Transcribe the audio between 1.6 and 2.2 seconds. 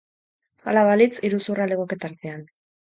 legoke